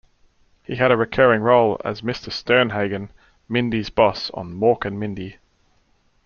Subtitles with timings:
[0.63, 2.31] He had a recurring role as Mr.
[2.31, 3.11] Sternhagen,
[3.47, 5.37] Mindy's boss on "Mork & Mindy".